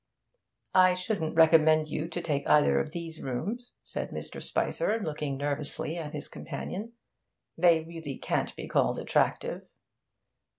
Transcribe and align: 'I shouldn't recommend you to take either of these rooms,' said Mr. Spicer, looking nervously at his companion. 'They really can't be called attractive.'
'I 0.73 0.95
shouldn't 0.95 1.35
recommend 1.35 1.87
you 1.87 2.07
to 2.07 2.21
take 2.23 2.49
either 2.49 2.79
of 2.79 2.89
these 2.89 3.21
rooms,' 3.21 3.75
said 3.83 4.09
Mr. 4.09 4.41
Spicer, 4.41 4.99
looking 4.99 5.37
nervously 5.37 5.95
at 5.95 6.13
his 6.13 6.27
companion. 6.27 6.93
'They 7.55 7.83
really 7.83 8.17
can't 8.17 8.55
be 8.55 8.67
called 8.67 8.97
attractive.' 8.97 9.67